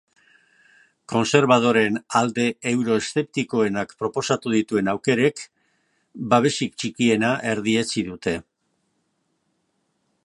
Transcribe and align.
Kontserbadoreen 1.11 1.99
alde 2.19 2.45
euroeszeptikoenak 2.71 3.93
proposatu 4.01 4.55
dituen 4.55 4.91
aukerek 4.95 5.45
babesik 6.35 6.75
txikiena 6.81 7.31
erdietsi 7.53 8.07
dute. 8.13 8.37